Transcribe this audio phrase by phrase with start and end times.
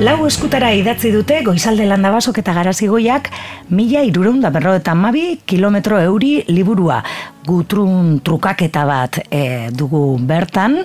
[0.00, 3.28] eskutara idatzi dute goizalde landabasok eta garazigoiak
[3.68, 7.02] mila irureunda berro eta mabi kilometro euri liburua.
[7.44, 10.78] Gutrun trukaketa bat e, dugu bertan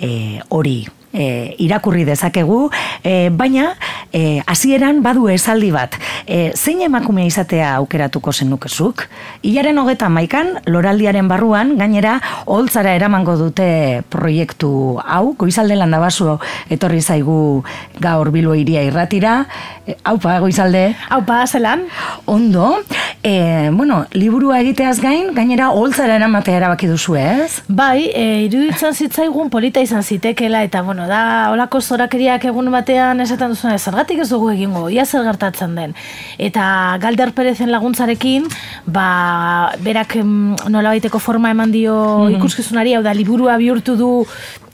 [0.00, 2.70] e, hori e, irakurri dezakegu,
[3.04, 3.74] e, baina
[4.12, 5.96] e, hasieran badu esaldi bat.
[6.26, 9.06] E, zein emakumea izatea aukeratuko zenukezuk?
[9.42, 16.38] Ilaren hogeta maikan, loraldiaren barruan, gainera, holtzara eramango dute proiektu hau, goizalde landa basu
[16.72, 17.62] etorri zaigu
[18.00, 19.46] gaur bilbo iria irratira.
[19.86, 20.92] E, haupa, goizalde?
[21.10, 21.86] Haupa, zelan?
[22.26, 22.76] Ondo.
[23.22, 27.62] E, bueno, liburua egiteaz gain, gainera, holtzara eramatea erabaki duzu, ez?
[27.68, 33.54] Bai, e, iruditzen zitzaigun polita izan zitekela, eta, bueno, da, olako zorakeriak egun batean esaten
[33.54, 35.94] duzuna, zergatik ez dugu egingo, ia zer gertatzen den.
[36.38, 38.48] Eta Galder Perezen laguntzarekin,
[38.86, 44.10] ba, berak nola baiteko forma eman dio mm ikuskizunari, hau da, liburua bihurtu du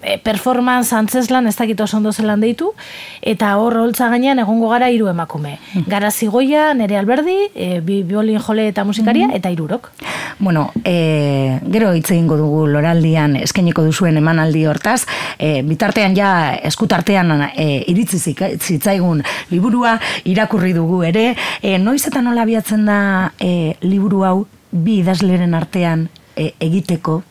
[0.02, 2.72] e, performance antzeslan ez dakit oso ondo zelan deitu
[3.22, 5.58] eta hor holtza gainean egongo gara hiru emakume.
[5.74, 5.84] Mm.
[5.92, 9.36] Gara Zigoia, Nere Alberdi, e, bi violin jole eta musikaria mm-hmm.
[9.36, 9.90] eta hirurok.
[10.38, 15.02] Bueno, e, gero hitz egingo dugu loraldian eskainiko duzuen emanaldi hortaz,
[15.38, 16.30] e, bitartean ja
[16.70, 18.20] eskutartean e, iritzi
[18.58, 23.00] zitzaigun liburua irakurri dugu ere, e, noiz eta nola abiatzen da
[23.40, 24.38] e, liburu hau
[24.70, 27.22] bi idazleren artean e, egiteko,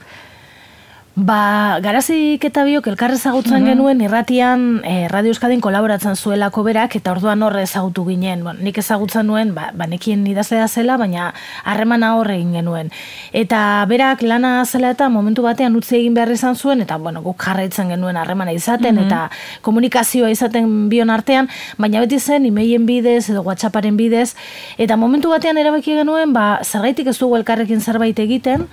[1.18, 3.72] Ba, garazik eta biok elkarre zagutzen mhm.
[3.72, 8.44] genuen irratian e, Radio Euskadin kolaboratzen zuelako berak eta orduan horre ezagutu ginen.
[8.46, 11.32] Bon, nik ezagutzen nuen, ba, ba nekien idazlea zela, baina
[11.66, 12.92] harremana horre egin genuen.
[13.34, 17.42] Eta berak lana zela eta momentu batean utzi egin behar izan zuen, eta bueno, guk
[17.48, 19.10] jarraitzen genuen harremana izaten, mhm.
[19.10, 19.24] eta
[19.66, 21.50] komunikazioa izaten bion artean,
[21.82, 24.36] baina beti zen imeien bidez edo whatsapparen bidez,
[24.78, 28.70] eta momentu batean erabaki genuen, ba, zergaitik ez dugu elkarrekin zerbait egiten,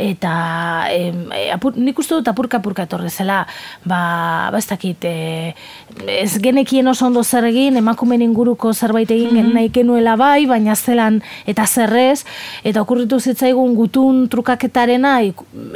[0.00, 3.44] eta em, e, apur, nik uste dut apurka apurka etorre zela.
[3.84, 5.54] Ba, ba ez dakit e,
[6.06, 9.54] ez genekien oso ondo zer egin emakumen inguruko zerbait egin mm -hmm.
[9.54, 12.24] nahi genuela bai baina zelan eta zerrez
[12.64, 15.20] eta okurritu zitzaigun gutun trukaketarena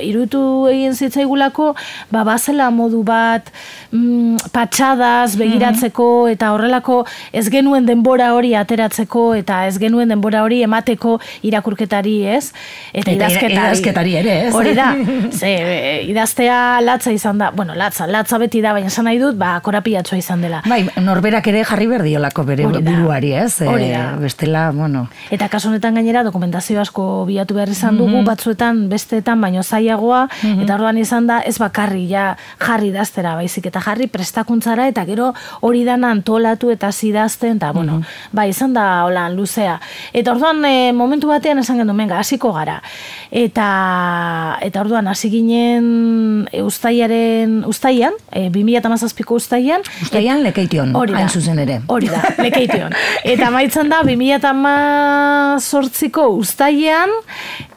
[0.01, 1.75] irutu egin zitzaigulako
[2.11, 3.53] ba bazela modu bat
[3.93, 10.63] mm, patxadas begiratzeko eta horrelako ez genuen denbora hori ateratzeko eta ez genuen denbora hori
[10.63, 12.53] emateko irakurketari ez?
[12.93, 14.55] Eta, eta idazketari ere, ez?
[14.55, 14.91] Hori da,
[15.39, 15.51] ze,
[16.09, 20.19] idaztea latza izan da, bueno, latza, latza beti da, baina esan nahi dut, ba, korapiatxoa
[20.21, 20.63] izan dela.
[20.69, 23.61] Bai, norberak ere jarri berdiolako bere buruari, ez?
[23.63, 24.05] Hori da.
[24.21, 25.07] bestela, bueno.
[25.35, 30.23] Eta kasu honetan gainera, dokumentazio asko bilatu behar izan dugu, mm batzuetan, besteetan, baino zaiagoa,
[30.31, 30.63] mhm.
[30.65, 32.31] eta orduan izan da, ez bakarri, ja,
[32.63, 38.01] jarri daztera, baizik, eta jarri prestakuntzara, eta gero hori dana antolatu eta zidazten, eta, bueno,
[38.01, 39.79] mm bai, izan da, holan, luzea.
[40.13, 42.81] Eta orduan, e, momentu batean esan gendu, menga, hasiko gara.
[43.31, 43.67] Eta
[44.65, 45.87] eta orduan hasi ginen
[46.53, 51.81] e, ustaiaren ustaian, e, 2017ko ustaian, ustaian e, lekeition, hain zuzen ere.
[51.88, 52.92] Hori da, lekeition.
[53.34, 57.10] eta maitzen da 2018ko ustaian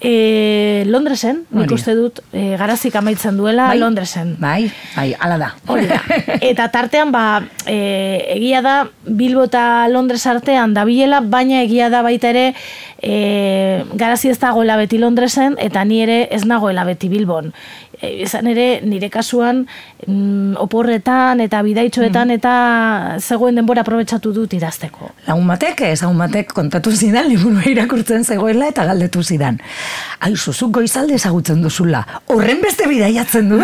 [0.01, 4.35] e, Londresen, nik uste dut e, garazik amaitzen duela bai, Londresen.
[4.39, 5.49] Bai, bai, ala da.
[5.67, 6.01] Hori da.
[6.51, 7.77] Eta tartean ba, e,
[8.37, 8.75] egia da
[9.07, 12.45] Bilbo eta Londres artean dabilela, baina egia da baita ere
[13.01, 17.51] e, garazi ez dagoela beti Londresen eta ni ere ez nagoela beti Bilbon.
[17.97, 19.63] E, izan ere nire kasuan
[20.05, 22.35] mm, oporretan eta bidaitxoetan mm.
[22.37, 22.53] eta
[23.17, 25.09] zegoen denbora aprobetsatu dut idazteko.
[25.25, 29.57] Lagun batek, ezagun batek kontatu zidan, liburu irakurtzen zegoela eta galdetu zidan.
[30.21, 32.03] Ai, zuzuk goizalde ezagutzen duzula.
[32.33, 33.59] Horren beste bidaiatzen du.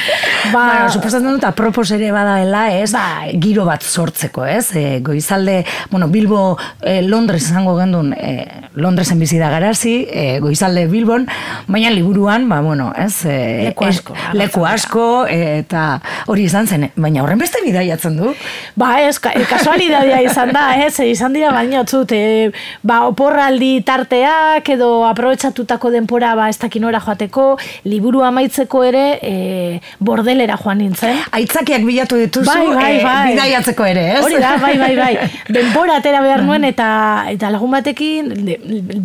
[0.54, 2.90] ba, ba suposatzen dut, apropos ere badaela, ez?
[2.94, 3.06] Ba,
[3.42, 4.72] giro bat sortzeko, ez?
[4.74, 5.60] E, goizalde,
[5.92, 11.26] bueno, Bilbo, e, Londres izango gendun, e, Londresen bizi da garazi, e, goizalde Bilbon,
[11.70, 13.22] baina liburuan, ba, bueno, ez?
[13.30, 14.38] E, leku asko.
[14.38, 18.32] leku asko, eta hori izan zen, baina horren beste bidaiatzen du.
[18.76, 22.50] Ba ez, kasualidadia izan da, ez, izan dira baina txut, e,
[22.86, 27.46] ba oporraldi tarteak edo aprobetsatutako denpora ba ez dakinora joateko,
[27.84, 29.34] liburu amaitzeko ere e,
[30.00, 31.20] bordelera joan nintzen.
[31.36, 33.32] Aitzakiak bilatu dituzu bai, bai, e, bai.
[33.32, 34.22] bidaiatzeko ere, ez?
[34.24, 35.12] Hori da, bai, bai, bai.
[35.52, 36.88] Denbora atera behar nuen eta
[37.32, 38.32] eta lagun batekin,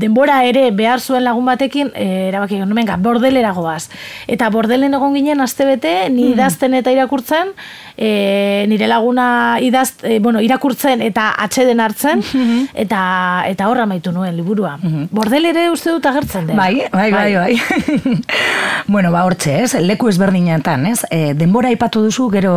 [0.01, 3.89] denbora ere behar zuen lagun batekin, e, erabaki, nomenga, bordelera goaz.
[4.31, 6.33] Eta bordelen egon ginen astebete ni hmm.
[6.35, 7.53] idazten eta irakurtzen,
[7.97, 12.67] e, nire laguna idaz, e, bueno, irakurtzen eta atxeden hartzen, hmm.
[12.85, 13.01] eta
[13.49, 14.75] eta horra maitu nuen liburua.
[14.81, 15.07] Hmm.
[15.11, 16.59] Bordel ere uste dut agertzen den.
[16.59, 17.55] Bai, bai, bai, bai.
[17.57, 18.17] bai.
[18.93, 22.53] bueno, ba, hortxe, ez, leku ezberdinetan, ez, e, denbora aipatu duzu, gero,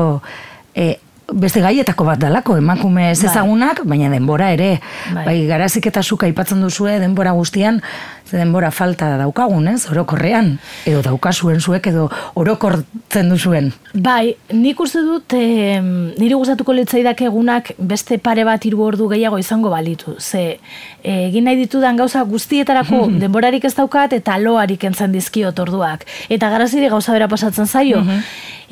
[0.74, 0.94] e,
[1.32, 3.30] beste gaietako bat dalako, emakume ez Bai.
[3.30, 4.80] ezagunak, baina denbora ere.
[5.14, 5.24] Bai.
[5.24, 7.80] Bai, garazik eta zuk aipatzen duzue denbora guztian,
[8.24, 9.84] ze denbora falta daukagun, ez?
[9.90, 10.54] Orokorrean.
[10.88, 12.08] Edo daukazuen zuek, edo
[12.40, 13.72] orokortzen duzuen.
[13.94, 19.38] Bai, nik uste dut e, niri gustatuko litzaidak egunak beste pare bat hiru ordu gehiago
[19.38, 20.16] izango balitu.
[20.18, 20.58] Ze
[21.02, 26.08] eh, egin nahi ditudan gauza guztietarako denborarik ez daukat eta loarik entzen dizkiot orduak.
[26.28, 28.02] Eta garaziri gauza bera pasatzen zaio.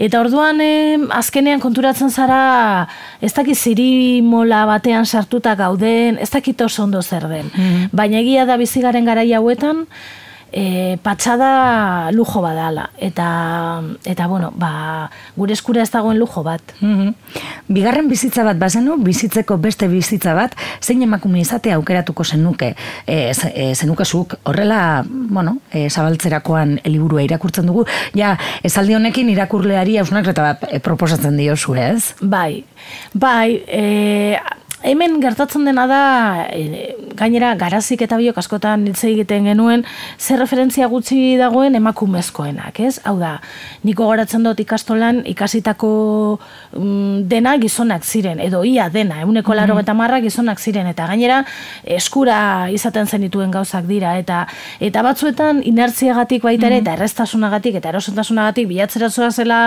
[0.01, 2.89] Eta orduan e, azkenean konturatzen zara
[3.21, 7.53] ez dakit zirimola batean sartuta gauden, ez dakit oso ondo zer den.
[7.93, 9.87] Baina egia da bizigaren garai hauetan,
[10.53, 12.91] e, patxada lujo badala.
[13.01, 16.61] Eta, eta bueno, ba, gure eskura ez dagoen lujo bat.
[16.81, 17.15] Mhm.
[17.73, 20.53] Bigarren bizitza bat bazenu, bizitzeko beste bizitza bat,
[20.85, 22.75] zein emakume izatea aukeratuko zenuke.
[23.07, 29.97] E, z- e, zenukezuk horrela, bueno, e, zabaltzerakoan liburua irakurtzen dugu, ja, esaldi honekin irakurleari
[30.03, 32.13] hausnarketa bat e, proposatzen diozu, ez?
[32.21, 32.65] Bai,
[33.15, 34.37] bai, e,
[34.83, 36.03] hemen gertatzen dena da,
[36.51, 39.85] e, gainera garazik eta biok askotan hitz egiten genuen,
[40.19, 42.99] zer referentzia gutxi dagoen emakumezkoenak, ez?
[43.07, 43.37] Hau da,
[43.87, 45.93] niko goratzen dut ikastolan ikasitako
[46.79, 51.43] mm, dena gizonak ziren, edo ia dena, euneko laro eta marra gizonak ziren, eta gainera
[51.85, 54.45] eskura izaten zenituen gauzak dira, eta
[54.81, 59.61] eta batzuetan inertziagatik baita ere, eta erreztasunagatik, eta erosotasunagatik bilatzera zela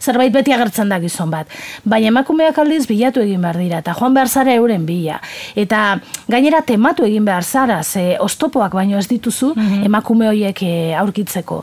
[0.00, 1.50] zerbait beti agertzen da gizon bat.
[1.84, 5.20] Baina emakumeak aldiz bilatu egin behar dira, eta joan behar zara euren bila.
[5.58, 6.00] Eta
[6.30, 9.52] gainera tematu egin behar zara, ze oztopoak baino ez dituzu
[9.84, 11.62] emakume horiek eh, aurkitzeko.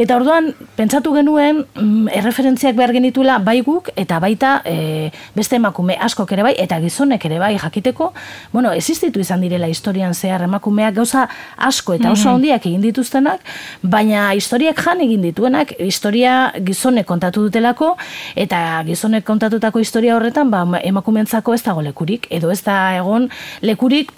[0.00, 5.96] Eta orduan, pentsatu genuen, mm, erreferentziak behar genituela bai guk, eta baita eh, beste emakume
[6.00, 8.12] askok ere bai, eta gizonek ere bai jakiteko,
[8.52, 13.40] bueno, existitu izan direla historian zehar emakumeak gauza asko eta oso handiak egin dituztenak,
[13.82, 17.94] baina historiak jan egin dituenak, historia gizonek kontatu dutelako,
[18.36, 23.30] eta gizonek kontatutako historia horretan, ba, emakumentzako ez dago lekurik, edo ez da egon.
[23.62, 24.12] Lekurik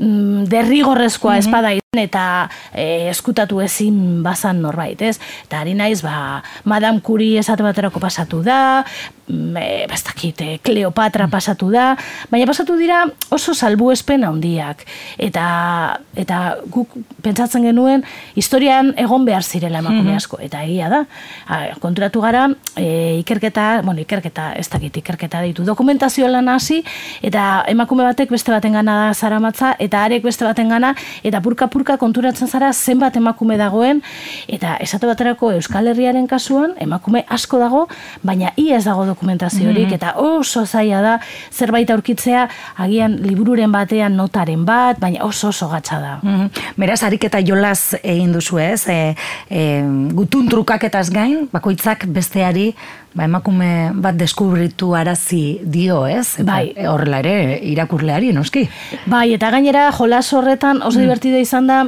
[0.00, 2.24] mm, derrigorrezkoa espada izan eta
[2.72, 5.18] e, eskutatu ezin bazan norbait, ez?
[5.46, 8.84] Eta ari naiz, ba, Madame Curie esate baterako pasatu da,
[9.26, 11.92] mm, e, ba, ez dakit, e, Kleopatra pasatu da,
[12.30, 14.84] baina pasatu dira oso salbuespen handiak.
[15.18, 18.04] Eta, eta guk pentsatzen genuen,
[18.38, 21.04] historian egon behar zirela emakume asko, eta egia da.
[21.46, 26.80] A, konturatu gara, e, ikerketa, bueno, ikerketa, ez dakit, ikerketa ditu, dokumentazio lan hasi,
[27.22, 30.94] eta emakume batek beste baten gana zaramatza, eta arek beste baten gana,
[31.26, 34.04] eta purka-purka konturatzen zara zenbat emakume dagoen,
[34.48, 37.82] eta esate baterako Euskal Herriaren kasuan, emakume asko dago,
[38.22, 41.16] baina ia ez dago dokumentaziorik, eta oso zaila da
[41.50, 42.46] zerbait aurkitzea,
[42.78, 46.14] agian libururen batean notaren bat, baina oso oso gatsa da.
[46.22, 46.64] Mhm.
[46.78, 49.14] Beraz, ariketa jolaz egin duzu ez, e,
[49.50, 49.66] e,
[50.14, 52.70] gutun trukaketaz gain, bakoitzak besteari
[53.14, 56.38] ba, emakume bat deskubritu arazi dio, ez?
[56.38, 56.74] Eta Bai.
[56.86, 58.68] horrela ere irakurleari, noski.
[59.10, 61.78] Bai, eta gainera jolas horretan oso divertido izan da,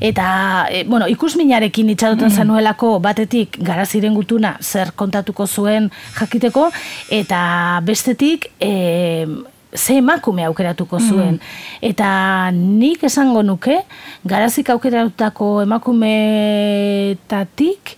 [0.00, 6.70] eta, e, bueno, ikusminarekin itxaroten zenuelako batetik garaziren gutuna zer kontatuko zuen jakiteko,
[7.10, 9.26] eta bestetik, e,
[9.74, 11.40] ze emakume aukeratuko zuen.
[11.84, 13.82] Eta nik esango nuke,
[14.24, 17.96] garazik aukeratutako emakumetatik,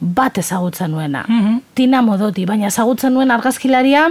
[0.00, 1.24] bat ezagutzen nuena.
[1.74, 4.04] Tina Modoti, baina ezagutzen nuen argazkilaria,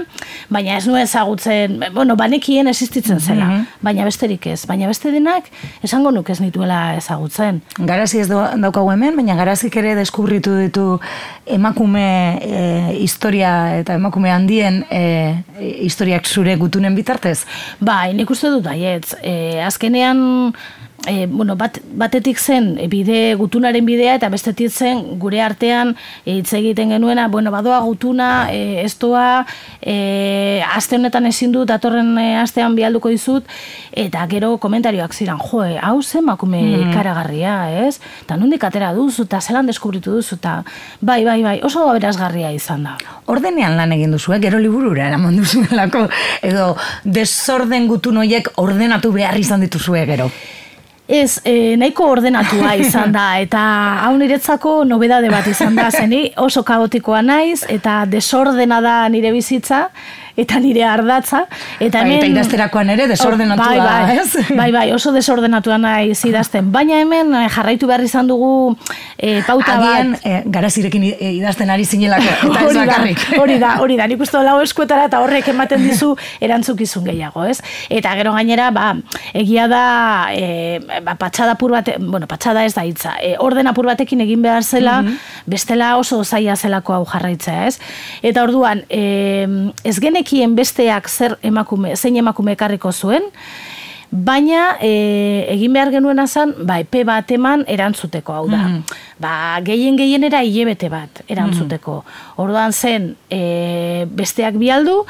[0.53, 3.49] baina ez nuen ezagutzen, bueno, banekien existitzen zela,
[3.81, 4.65] baina besterik ez.
[4.67, 5.47] Baina beste denak,
[5.83, 7.61] esango nuke ez nituela ezagutzen.
[7.79, 10.87] Garazi ez daukagu hemen, baina garazik ere deskubritu ditu
[11.45, 12.07] emakume
[12.41, 12.63] e,
[12.99, 15.03] historia eta emakume handien e,
[15.87, 17.39] historiak zure gutunen bitartez.
[17.79, 19.15] Bai, nik uste dut baietz.
[19.21, 20.51] E, azkenean,
[21.05, 25.93] e, bueno, bat, batetik zen e, bide gutunaren bidea eta bestetik zen gure artean
[26.25, 29.45] e, hitz egiten genuena, bueno, badoa gutuna, e, ez doa,
[29.81, 33.47] e, aste honetan ezin dut, datorren e, astean bialduko dizut,
[33.91, 37.97] eta gero komentarioak ziren, jo, e, hau zen makume ikaragarria, ez?
[38.25, 40.59] Eta nondik atera duzu, eta zelan deskubritu duzu, eta
[40.99, 42.97] bai, bai, bai, oso aberazgarria izan da.
[43.31, 44.41] Ordenean lan egin duzu, eh?
[44.43, 46.07] gero liburura eraman duzuelako,
[46.45, 46.73] edo
[47.03, 50.31] desorden gutun horiek ordenatu behar izan dituzue gero.
[51.07, 53.61] Ez, e, nahiko ordenatua izan da, eta
[54.03, 59.87] hau niretzako nobedade bat izan da, zeni oso kaotikoa naiz, eta desordena da nire bizitza,
[60.37, 61.45] eta nire ardatza,
[61.79, 62.17] eta Bai, hemen...
[62.19, 64.35] eta idazterakoan ere desordenatua, bai, bai, ez?
[64.59, 68.75] Bai, bai, oso desordenatua naiz idazten, baina hemen eh, jarraitu behar izan dugu
[69.17, 73.23] e, pauta Agian, bat, eh, garazirekin i- idazten ari zinelako, eta ez bakarrik.
[73.41, 77.57] hori da, hori da, nik uste lau eskuetara eta horrek ematen dizu erantzukizun gehiago, ez?
[77.89, 78.91] Eta gero gainera, ba,
[79.33, 79.83] egia da,
[80.37, 84.45] e, ba, patxada pur bate, bueno, patxada ez da hitza, e, orden apur batekin egin
[84.45, 84.99] behar zela,
[85.49, 87.79] bestela oso zaila zelako hau jarraitzea, ez?
[88.21, 89.01] Eta orduan, e,
[89.81, 93.23] ez genekien banekien besteak zer emakume, zein emakume ekarriko zuen,
[94.11, 98.67] baina e, egin behar genuen azan, ba, epe bat eman erantzuteko, hau da.
[98.67, 98.83] Mm
[99.19, 102.03] Ba, gehien gehienera hilebete bat erantzuteko.
[102.37, 105.07] Orduan zen e, besteak bialdu,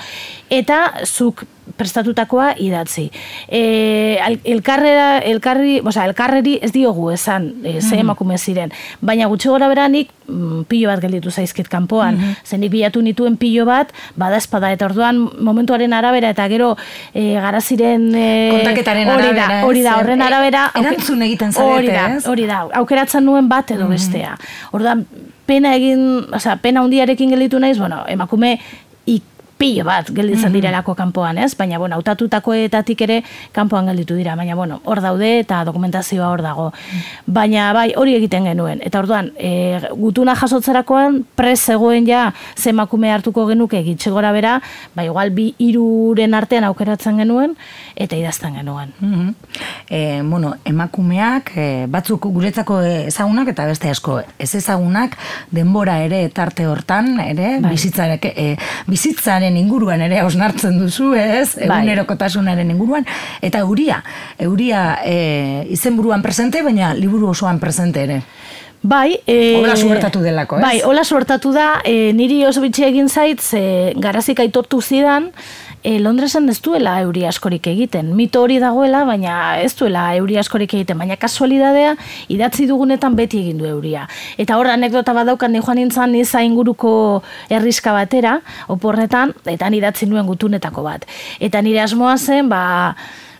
[0.50, 1.44] eta zuk
[1.78, 3.08] prestatutakoa idatzi.
[3.48, 8.72] E, elkarrera, elkarri, oza, elkarreri ez diogu esan e, ze emakume ziren,
[9.02, 12.16] baina gutxi gora beranik mm, pilo bat gelditu zaizkit kanpoan.
[12.16, 12.36] Mm -hmm.
[12.46, 16.76] Zenik bilatu nituen pilo bat, bada espada, eta orduan momentuaren arabera, eta gero
[17.14, 18.16] e, garaziren...
[18.16, 19.48] E, Kontaketaren hori arabera.
[19.48, 20.72] Da, hori da, horren arabera...
[20.76, 22.28] Erantzun egiten zarete, ez?
[22.28, 24.38] Hori da, aukeratzen nuen bat edo bestea.
[24.72, 25.06] Orduan,
[25.46, 28.60] pena egin, oza, pena hundiarekin gelditu naiz, bueno, emakume
[29.06, 29.24] ik,
[29.58, 31.52] pilo bat gelditzen mm direlako kanpoan, ez?
[31.58, 33.18] Baina, bueno, autatutakoetatik ere
[33.54, 36.72] kanpoan gelditu dira, baina, bueno, hor daude eta dokumentazioa hor dago.
[37.26, 38.82] Baina, bai, hori egiten genuen.
[38.86, 44.58] Eta orduan, e, gutuna jasotzerakoan, prez zegoen ja, zemakume hartuko genuke gitxe gora bera,
[44.96, 47.58] bai, igual, bi iruren artean aukeratzen genuen,
[47.96, 48.96] eta idazten genuen.
[49.00, 49.36] Mm
[49.90, 55.16] e, bueno, emakumeak, e, batzuk guretzako ezagunak, eta beste asko ez ezagunak,
[55.52, 57.72] denbora ere tarte hortan, ere, bai.
[57.72, 58.48] bizitzarek, e,
[58.88, 61.56] bizitzaren inguruan ere osnartzen duzu, ez?
[61.56, 61.70] Bai.
[61.70, 63.08] Egunerokotasunaren inguruan
[63.42, 64.01] eta euria,
[64.38, 68.22] euria e, izenburuan presente, baina liburu osoan presente ere.
[68.82, 70.63] Bai, e, hola suertatu delako, ez?
[70.63, 75.32] Bai, hola suertatu da, e, niri oso bitxe egin zait, ze garazik aitortu zidan,
[75.88, 78.12] e, Londresen ez duela euri askorik egiten.
[78.17, 81.00] Mito hori dagoela, baina ez duela euri askorik egiten.
[81.00, 81.94] Baina kasualidadea,
[82.34, 84.08] idatzi dugunetan beti egin du euria.
[84.38, 86.91] Eta hor anekdota badaukan, ni joan nintzen niza inguruko
[87.50, 91.08] herriska batera, oporretan, eta idatzi nuen gutunetako bat.
[91.39, 92.65] Eta nire asmoa zen, ba,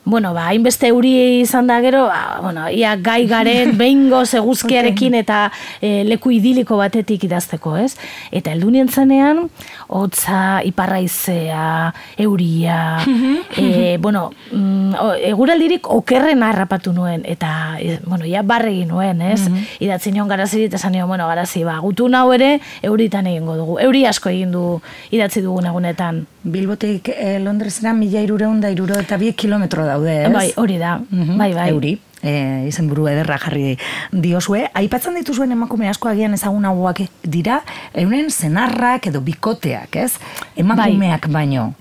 [0.08, 5.52] bueno, ba, hainbeste euri izan da gero, ba, bueno, ia gai garen behingo seguzkiarekin eta
[5.82, 7.98] e, leku idiliko batetik idazteko, ez?
[8.32, 9.50] Eta heldu nientzenean,
[9.92, 11.92] hotza, iparraizea,
[12.24, 12.80] euria,
[13.60, 14.96] e, bueno, mm,
[15.28, 19.50] eguraldirik okerren harrapatu nuen, eta, e, bueno, ia barregin nuen, ez?
[19.50, 19.76] Mm -hmm.
[19.90, 23.80] Idatzi nion garazirit, esan nion, bueno, garazi, ba, gutu nau ere, euritan egingo dugu.
[23.80, 26.26] Euri asko egin du idatzi dugun egunetan.
[26.48, 30.34] Bilbotik eh, Londresera mila irureun da iruro eta bi kilometro daude, ez?
[30.34, 31.38] Bai, hori da, Mhm.
[31.38, 31.70] bai, bai.
[31.74, 33.78] Euri, e, izen buru ederra jarri
[34.12, 34.64] diozue.
[34.74, 37.62] Aipatzen dituzuen emakume asko agian ezagunagoak dira,
[37.94, 40.14] euren zenarrak edo bikoteak, ez?
[40.56, 41.74] Emakumeak baino.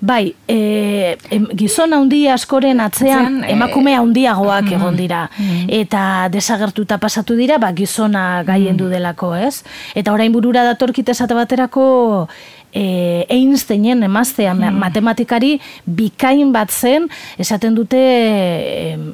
[0.00, 5.28] Bai, e, em, gizon handi askoren atzean Atzean, e, emakume handiagoak mhm, egon dira.
[5.68, 9.62] eta desagertuta pasatu dira, ba gizona gaiendu delako, ez?
[9.94, 12.28] Eta orain burura datorkit esate baterako
[12.72, 18.00] e, Einsteinen emaztea matematikari bikain bat zen, esaten dute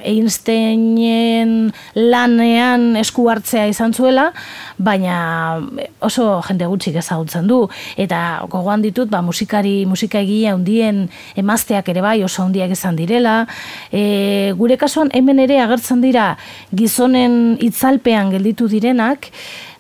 [0.05, 4.31] Einsteinen lanean esku hartzea izan zuela,
[4.79, 5.61] baina
[6.05, 7.65] oso jende gutxik ezagutzen du.
[7.97, 13.47] Eta gogoan ditut ba musikari musika egia handien emazteak ere bai oso handiak izan direla.
[13.93, 16.37] E, gure kasuan hemen ere agertzen dira
[16.75, 19.31] gizonen itzalpean gelditu direnak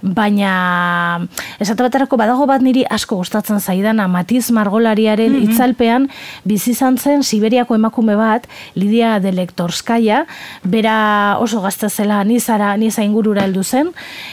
[0.02, 1.26] baina
[1.60, 5.50] esate baterako badago bat niri asko gustatzen zaidana Matiz Margolariaren Mhm.
[5.50, 6.08] itzalpean
[6.44, 10.24] bizi izan zen Siberiako emakume bat Lidia Delektorskaia
[10.64, 13.90] bera oso gazte zela nizara niza ingurura heldu zen.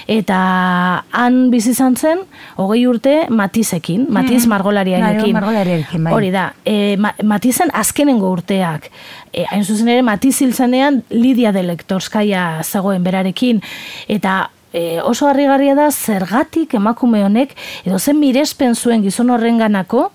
[0.07, 2.19] Eta han bizi izan zen
[2.55, 5.21] hogei urte Matizekin Matiz Margolariarekin.
[5.23, 6.13] Bai, Margolariarekin, bai.
[6.13, 8.89] hori da e, Ma- Matizen azkenengo urteak.
[9.33, 13.61] E, hain zuzen ere Matiz hil zenean Lidia Delektorskaia zegoen berarekin.
[14.07, 20.09] Eta e, oso harrigarria da zergatik emakume honek edo zen mirespen zuen gizon horrenganako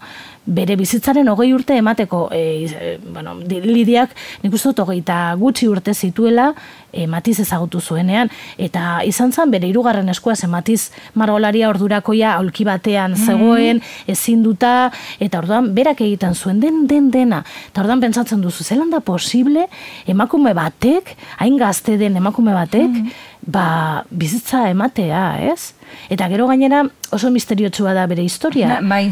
[0.49, 2.31] bere bizitzaren hogei urte emateko.
[2.33, 6.55] E, e, bueno, di- lidiak nik uste dut hogeita gutxi urte zituela
[6.99, 12.67] e, matiz ezagutu zuenean eta izan zen bere hirugarren eskua ze matiz margolaria ordurakoia aulki
[12.67, 14.90] batean zegoen ezin duta
[15.21, 19.69] eta orduan berak egiten zuen den den dena eta orduan pentsatzen duzu zelan da posible
[20.07, 23.02] emakume batek hain gazte den emakume batek
[23.49, 25.73] ba, bizitza ematea, ez?
[26.12, 28.69] Eta gero gainera oso misteriotsua da bere historia.
[28.69, 29.09] Na- bai.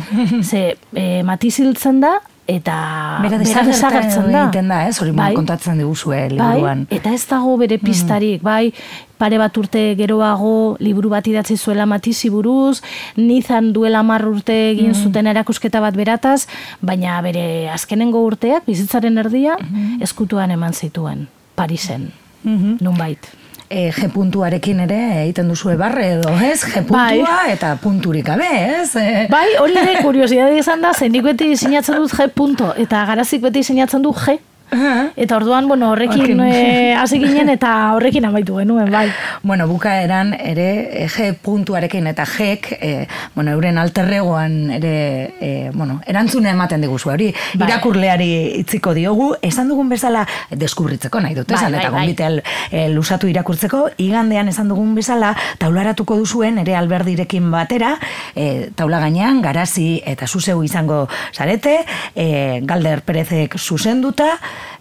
[0.51, 4.45] Ze, e, matiz hiltzen da, eta Bera desagertzen da.
[4.45, 5.01] egiten da, ez?
[5.03, 6.85] Hori kontatzen diguzue liburuan.
[6.89, 8.73] Bai, eta ez dago bere pistarik, bai,
[9.19, 12.83] pare bat urte geroago liburu bat idatzi zuela matizi buruz,
[13.17, 16.47] nizan duela mar urte egin zuten erakusketa bat berataz,
[16.81, 19.57] baina bere azkenengo urteak, bizitzaren erdia,
[20.01, 21.27] eskutuan eman zituen,
[21.57, 22.13] Parisen,
[22.45, 22.77] Mhm.
[22.81, 23.27] nunbait.
[23.69, 26.61] E, G puntuarekin ere egiten duzu barre edo, ez?
[26.65, 27.53] G puntua Bai.
[27.53, 28.95] eta punturik gabe, ez?
[28.95, 33.05] E, Bai, hori ere kuriosidade izan da, zein nik beti sinatzen dut G punto, eta
[33.09, 34.39] garazik beti sinatzen du G
[34.71, 39.07] Eta orduan, bueno, horrekin eh, hasi ginen eta horrekin amaitu genuen, bai.
[39.47, 46.01] Bueno, bukaeran ere e, G puntuarekin eta Gek, e, bueno, euren alterregoan ere, e, bueno,
[46.07, 47.69] erantzune ematen diguzu, hori bai.
[47.69, 52.89] irakurleari itziko diogu, esan dugun bezala deskubritzeko nahi dut, esan, bai, eta bai, bai.
[52.91, 55.33] lusatu irakurtzeko, igandean esan dugun bezala,
[55.63, 57.95] taularatuko duzuen ere alberdirekin batera,
[58.35, 61.79] e, taula gainean, garazi eta zuzeu izango zarete,
[62.15, 64.35] e, Galder Perezek zuzenduta,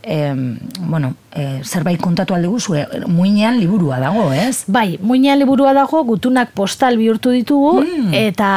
[0.04, 0.34] e,
[0.80, 2.76] bueno, e, zerbait kontatu alde guzu,
[3.08, 4.64] muinean liburua dago, ez?
[4.68, 8.14] Bai, muinean liburua dago, gutunak postal bihurtu ditugu, mm.
[8.16, 8.50] eta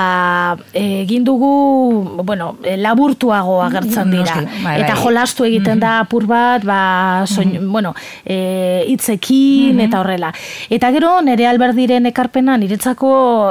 [0.78, 4.36] egin dugu, bueno, laburtuago agertzen dira.
[4.62, 5.02] bai, eta bai.
[5.02, 7.72] jolastu egiten da apur bat, ba, soin, mm.
[7.72, 7.94] bueno,
[8.24, 9.86] e, itzekin, mm-hmm.
[9.88, 10.32] eta horrela.
[10.70, 13.10] Eta gero, nire alberdiren ekarpena, niretzako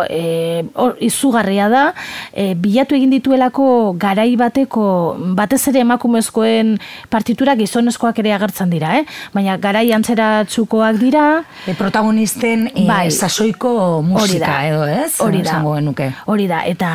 [0.10, 1.84] e, or, izugarria da,
[2.32, 3.68] e, bilatu egin dituelako
[4.00, 4.88] garai bateko,
[5.38, 6.78] batez ere emakumezkoen
[7.12, 9.06] partitura gizonezkoak ere agertzen dira, eh?
[9.34, 11.26] baina garai antzeratzukoak dira.
[11.66, 15.18] E, protagonisten e, bai, sasoiko musika edo, ez?
[15.24, 15.60] Hori da.
[16.28, 16.92] Hori da, eta,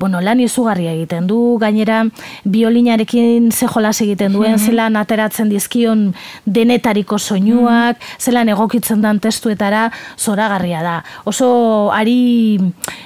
[0.00, 2.02] bueno, lan izugarria egiten du, gainera,
[2.44, 6.06] biolinarekin ze jolas egiten duen, mm zelan ateratzen dizkion
[6.46, 10.94] denetariko soinuak, mm zelan egokitzen dan testuetara, zoragarria da.
[11.28, 12.58] Oso, ari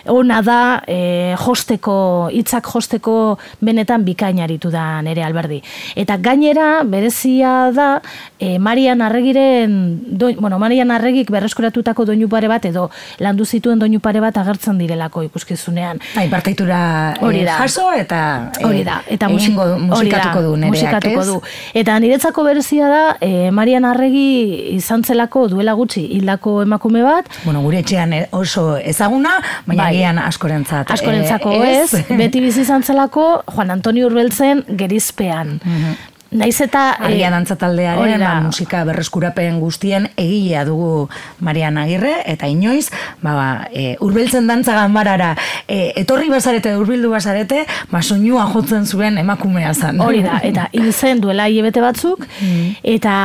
[0.07, 5.61] ona da, e, josteko, hitzak josteko benetan bikainaritu da nere alberdi.
[5.99, 8.00] Eta gainera, berezia da,
[8.38, 10.00] e, Marian Arregiren,
[10.38, 15.23] bueno, Marian Arregik berreskuratutako doinu pare bat edo landu zituen doinu pare bat agertzen direlako
[15.28, 16.00] ikuskizunean.
[16.14, 21.38] Bai, partaitura e, jaso eta e, hori da, eta musikatuko du nereak, musikatuko du.
[21.75, 27.28] Eta niretzako berezia da, e, Marian Arregi izan zelako duela gutxi hildako emakume bat.
[27.45, 30.90] Bueno, gure etxean oso ezaguna, baina bai, askorentzat.
[30.94, 35.59] Askorentzako ez, beti bizi izan zelako Juan Antonio Urbeltzen gerizpean.
[35.64, 35.98] Mhm.
[36.31, 41.09] Naiz eta Aria dantza taldearen ba, musika berreskurapen guztien egilea dugu
[41.41, 42.91] Marian Agirre eta inoiz,
[43.23, 45.31] ba, ba e, urbeltzen dantza ganbarara
[45.64, 50.03] e, etorri basarete urbildu basarete, ba soinua jotzen zuen emakumea zen.
[50.05, 52.79] Hori da, eta hil zen duela hilebete batzuk mm.
[52.97, 53.17] eta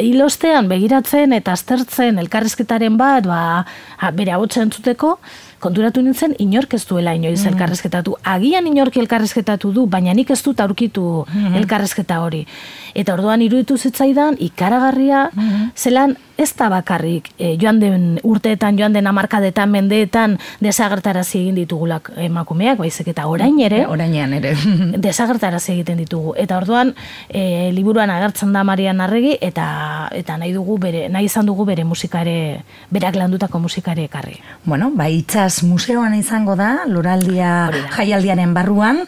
[0.00, 5.18] hilostean begiratzen eta aztertzen elkarrizketaren bat, ba bere hautzen zuteko,
[5.62, 7.52] konturatu nintzen inork ez duela inoiz mm.
[7.52, 8.16] elkarrezketatu.
[8.34, 12.46] Agian inork elkarrezketatu du, baina nik ez dut aurkitu mm elkarrezketa hori.
[12.94, 18.92] Eta orduan iruditu zitzaidan ikaragarria mm zelan ez da bakarrik e, joan den urteetan, joan
[18.92, 24.54] den amarkadetan, mendeetan desagertarazi egin ditugulak emakumeak, baizik eta orain ere, orainean ere,
[25.06, 26.34] desagertarazi egiten ditugu.
[26.40, 26.94] Eta orduan
[27.28, 29.66] e, liburuan agertzen da Marian Arregi eta
[30.12, 34.38] eta nahi dugu bere, nahi izan dugu bere musikare, berak landutako musikare ekarri.
[34.64, 35.24] Bueno, bai,
[35.62, 39.06] museoan izango da, loraldia jaialdiaren barruan,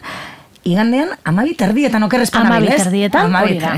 [0.65, 2.73] igandean, amabit erdietan okerrezpan abilez?
[2.73, 3.75] Amabit erdietan, hori da.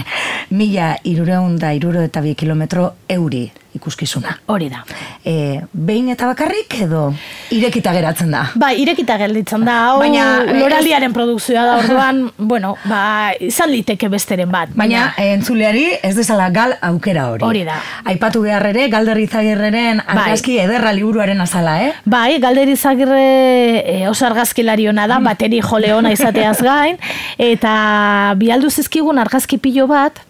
[0.56, 3.48] Mila irureun da iruro eta bi kilometro euri
[3.78, 4.38] ikuskizuna.
[4.54, 4.84] Hori da.
[5.24, 7.08] E, behin eta bakarrik edo
[7.54, 8.44] irekita geratzen da?
[8.60, 9.78] Ba, irekita gelditzen da.
[9.88, 13.02] Hau, baina e, loraldiaren produkzioa da orduan, bueno, ba,
[13.44, 14.74] izan liteke besteren bat.
[14.76, 17.46] Baina, baina entzuleari ez dezala gal aukera hori.
[17.48, 17.80] Hori da.
[18.12, 20.18] Aipatu behar ere, galderri zagirreren bai.
[20.18, 21.92] argazki ederra liburuaren azala, eh?
[22.06, 23.26] Bai, galderri zagirre
[23.82, 27.00] e, oso argazkilari hona da, bateri jole hona izateaz gain,
[27.38, 30.24] eta bialdu zizkigun argazki pilo bat,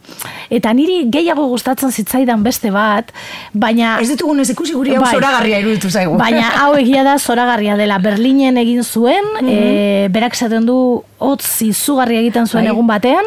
[0.50, 3.12] eta niri gehiago gustatzen zitzaidan beste bat,
[3.54, 3.98] baina...
[4.02, 6.18] Ez ditugun ez ikusi guri hau bai, zoragarria iruditu zaigu.
[6.20, 10.12] Baina hau egia da zoragarria dela Berlinen egin zuen, mm -hmm.
[10.12, 12.74] berak zaten du hotz izugarria egiten zuen bai.
[12.74, 13.26] egun batean,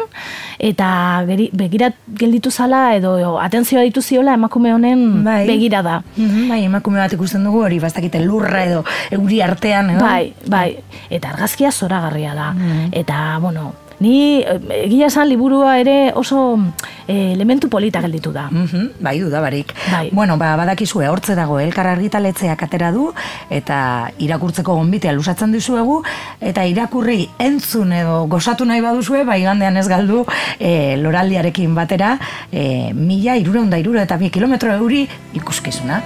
[0.59, 5.45] eta geri, begirat gelditu zala edo atentzioa ditu ziola emakume honen bai.
[5.47, 6.01] begira da.
[6.15, 9.89] Mm bai, emakume bat ikusten dugu hori bastakite lurra edo euri artean.
[9.95, 10.05] Edo?
[10.05, 10.77] Bai, bai,
[11.09, 12.51] eta argazkia zoragarria da.
[12.53, 12.89] Mhm.
[12.91, 16.57] Eta, bueno, Ni egia esan liburua ere oso
[17.05, 18.47] e, elementu polita gelditu da.
[18.49, 19.73] Mm -hmm, bai, du da barik.
[19.91, 20.09] Bai.
[20.11, 23.13] Bueno, ba, badakizue, hortze dago, elkar argitaletzeak atera du,
[23.49, 26.01] eta irakurtzeko gonbitea lusatzen dizuegu,
[26.39, 30.25] eta irakurri entzun edo gozatu nahi baduzue, bai gandean ez galdu,
[30.59, 32.17] e, loraldiarekin batera,
[32.51, 36.01] e, mila, irureunda, irure eta bi kilometro euri ikuskizuna.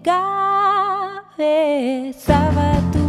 [0.00, 0.06] mi
[1.36, 2.99] cabeza va tu